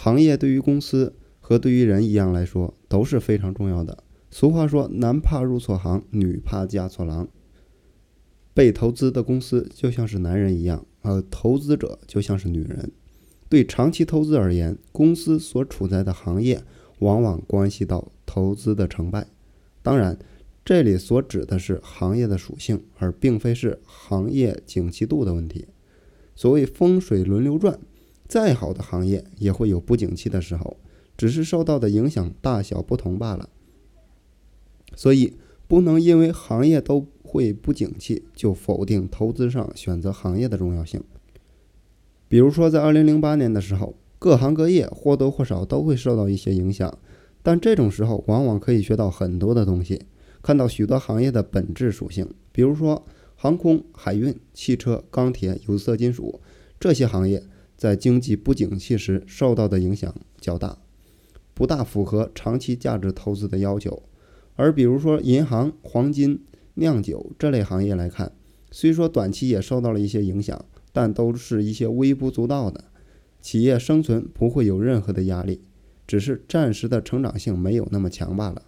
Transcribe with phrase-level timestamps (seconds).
[0.00, 4.04] 行业对于公司和对于人一样来说都是非常重要的。
[4.30, 7.26] 俗话说：“男怕入错行，女怕嫁错郎。”
[8.54, 12.92] 被投资的公司就像是男人一样，而投资者就像是女人。
[13.48, 16.62] 对长期投资而言，公司所处在的行业
[17.00, 19.26] 往往关系到投资的成败。
[19.82, 20.16] 当然，
[20.64, 25.66] 这里所指的是行业的属性，而并非是行业景气度的问题。
[26.36, 27.76] 所谓风水轮流转，
[28.28, 30.76] 再好的行业也会有不景气的时候，
[31.16, 33.48] 只是受到的影响大小不同罢了。
[34.94, 41.02] 所以，不能因为行业都会不景气，就否定投资上选择行业的重要性。
[42.28, 46.98] 比如说，在二零零八年的时候，各行各业或多或少都会受到一些影响，
[47.42, 50.02] 但这种时候往往可以学到很多的东西，
[50.42, 52.28] 看到许多行业的本质属性。
[52.52, 53.04] 比如说，
[53.36, 56.40] 航空、海运、汽车、钢铁、有色金属
[56.80, 57.42] 这些行业，
[57.78, 60.76] 在经济不景气时受到的影响较大，
[61.54, 64.02] 不大符合长期价值投资的要求。
[64.56, 68.32] 而比如说银行、黄金、酿酒这类行业来看，
[68.70, 70.62] 虽说短期也受到了一些影响。
[70.90, 72.84] 但都是一些微不足道的，
[73.40, 75.60] 企业生存不会有任何的压力，
[76.08, 78.62] 只是暂时的成长性没有那么强罢了。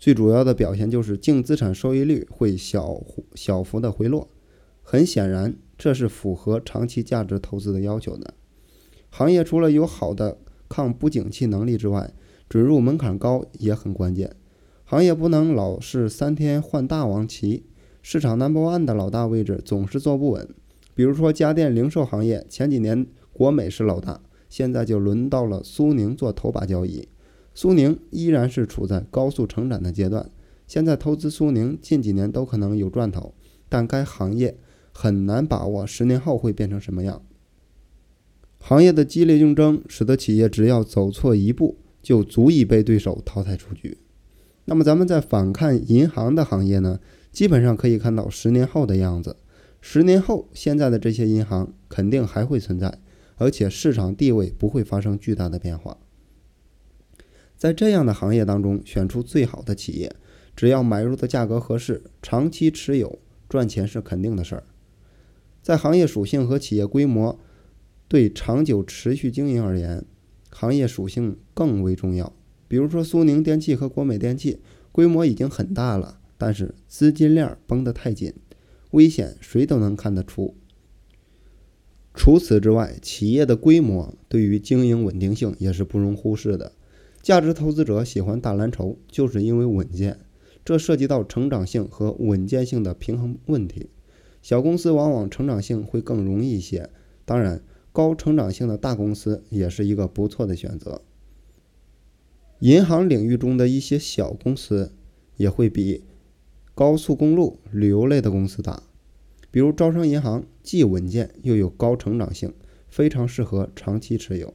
[0.00, 3.00] 最主要的表现就是净资产收益率会小
[3.34, 4.28] 小幅的回落，
[4.84, 8.34] 很显然这是符合长期价值投资的要求的。
[9.10, 12.12] 行业除了有好的抗不景气能力之外，
[12.48, 14.36] 准入门槛高也很关键。
[14.84, 17.64] 行业不能老是三天换大王旗。
[18.02, 20.46] 市场 number one 的老大位置总是坐不稳，
[20.94, 27.08] 比如说家电零售行业，前几年国美是老大，现在就轮到了苏宁做头把交椅。
[27.54, 30.30] 苏宁依然是处在高速成长的阶段，
[30.66, 33.32] 现在投资苏宁近几年都可能有赚头，
[33.70, 34.58] 但该行业
[34.94, 37.20] 很难把握十年后会变成什么样。
[38.58, 43.98] 行业的激烈竞争使得企业只要走错一步，就足以被对手淘汰出局。
[44.64, 46.98] 那么咱们再反看银行的行业呢？
[47.30, 49.36] 基本上可以看到十年后的样子。
[49.82, 53.00] 十年后，现在的这些银行肯定还会存在，
[53.36, 55.98] 而且市场地位不会发生巨大的变化。
[57.56, 60.14] 在这样的行业当中，选出最好的企业，
[60.56, 63.18] 只要买入的价格合适，长期持有，
[63.48, 64.64] 赚钱是肯定的事儿。
[65.64, 67.40] 在行业属性和企业规模
[68.06, 70.04] 对长久持续经营而言，
[70.50, 72.30] 行业属性更为重要。
[72.68, 74.60] 比如说，苏宁电器和国美电器
[74.92, 76.20] 规模已经很大了。
[76.36, 78.34] 但是资金链绷得太紧，
[78.90, 80.54] 危险谁都能看得出。
[82.12, 86.72] 除此之外，企业的规模对于经营稳定性也是不容忽视的。
[87.22, 90.20] 价值投资者喜欢大蓝筹，就是因为稳健。
[90.62, 93.88] 这涉及到成长性和稳健性的平衡问题。
[94.44, 96.90] 小公司往往成长性会更容易一些，
[97.24, 97.62] 当然，
[97.92, 101.00] 高成长性的大公司也是一个不错的选择。
[102.58, 104.92] 银行领域中的一些小公司
[105.38, 106.04] 也会比。
[106.74, 108.82] 高速公路、旅游类的公司大，
[109.50, 112.52] 比如招商银行，既稳健又有高成长性，
[112.86, 114.52] 非常适合长期持有。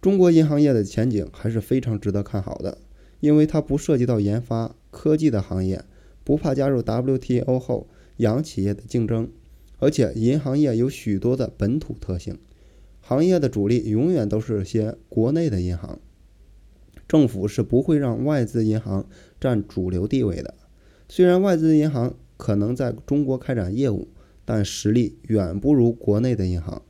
[0.00, 2.78] 中国银行业的前景还是非常值得看好的，
[3.20, 5.84] 因为它不涉及到研发科技的行业，
[6.24, 9.30] 不怕加入 WTO 后洋企业的竞争，
[9.78, 12.38] 而且银行业有许多的本土特性，
[13.00, 16.00] 行业的主力永远都是些国内的银行，
[17.08, 19.06] 政府是不会让外资银行
[19.40, 20.54] 占主流地位的。
[21.08, 24.08] 虽然外资银行可能在中国开展业务，
[24.44, 26.82] 但实力远不如国内的银行。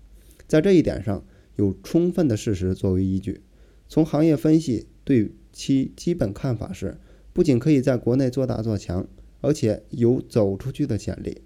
[0.47, 1.25] 在这一点上，
[1.57, 3.41] 有充分的事实作为依据。
[3.89, 6.99] 从行业分析对其基本看法是：
[7.33, 9.07] 不仅可以在国内做大做强，
[9.43, 11.43] 而且有走出去的潜力。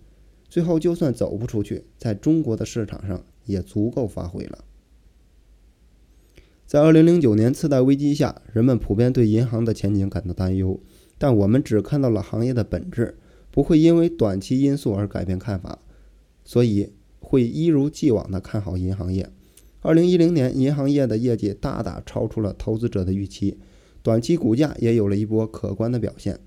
[0.49, 4.65] 最后，就算走不出去，在中国的市场上也足够发挥了。
[6.67, 10.79] 在2009年次贷危机下，人们普遍对银行的前景感到担忧。
[11.19, 13.17] 但我们只看到了行业的本质，
[13.51, 15.79] 不会因为短期因素而改变看法，
[16.45, 19.31] 所以会一如既往的看好银行业。
[19.81, 23.59] 二零一零年，银行业的业绩大大超出了投资者的预期，
[24.03, 26.41] 短期股价也有了一波可观的表现。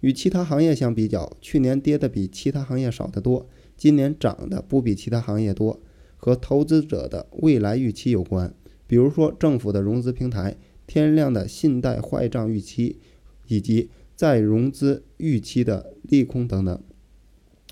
[0.00, 5.80] 与其他行业相比较，去年跌的比其他行业少得多，今年涨的不比其他行业多，
[6.16, 8.54] 和投资者的未来预期有关。
[8.86, 10.56] 比如说，政府的融资平台、
[10.86, 12.98] 天量的信贷坏账预期。
[13.50, 16.82] 以及再融资预期的利空等等，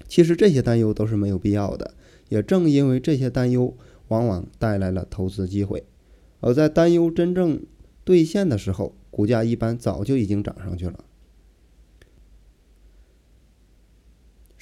[0.08, 1.92] 其实这些担忧都是没有必要的。
[2.30, 3.76] 也正因为这些担忧，
[4.08, 5.84] 往往带来了投资机会。
[6.40, 7.60] 而在担忧真正
[8.04, 11.04] 兑现的时候，股价一般早就已经涨上去了。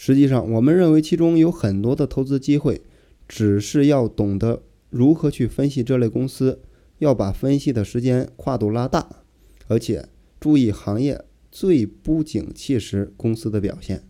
[0.07, 2.83] 实际上，我们认为其中有很多的投资机会，
[3.27, 6.61] 只是要懂得如何去分析这类公司，
[6.99, 9.23] 要把分析的时间跨度拉大，
[9.67, 10.07] 而且
[10.39, 14.03] 注意行业最不景气时公司的表现，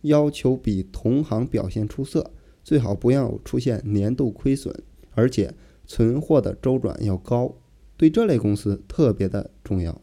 [0.00, 2.32] 要求比同行表现出色，
[2.64, 4.74] 最好不要出现年度亏损，
[5.12, 5.54] 而且
[5.86, 7.54] 存货的周转要高，
[7.96, 10.02] 对这类公司特别的重要。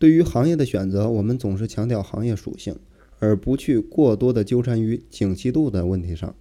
[0.00, 2.76] 对于行业的选择，我们总是强调行业属性，
[3.24, 6.34] 而不去过多的纠缠于景气度的问题上。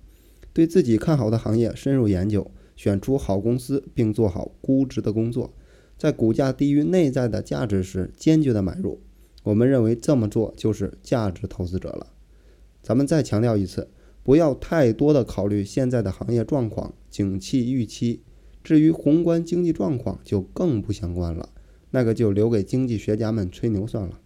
[0.51, 5.53] 对自己看好的行业深入研究，选出好公司，并做好估值的工作，
[5.97, 9.01] 在股价低于内在的价值时坚决的买入。
[9.43, 12.07] 我们认为这么做就是价值投资者了。
[12.81, 13.89] 咱们再强调一次，
[14.21, 18.21] 不要太多的考虑现在的行业状况、景气预期，
[18.63, 21.49] 至于宏观经济状况就更不相关了，
[21.91, 24.19] 那个就留给经济学家们吹牛算了。